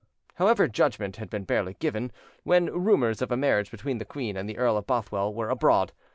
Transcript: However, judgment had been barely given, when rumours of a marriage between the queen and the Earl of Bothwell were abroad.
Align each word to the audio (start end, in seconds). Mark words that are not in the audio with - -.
However, 0.37 0.67
judgment 0.67 1.17
had 1.17 1.29
been 1.29 1.43
barely 1.43 1.75
given, 1.75 2.11
when 2.41 2.73
rumours 2.73 3.21
of 3.21 3.31
a 3.31 3.37
marriage 3.37 3.69
between 3.69 3.99
the 3.99 4.03
queen 4.03 4.35
and 4.35 4.49
the 4.49 4.57
Earl 4.57 4.77
of 4.77 4.87
Bothwell 4.87 5.31
were 5.31 5.51
abroad. 5.51 5.93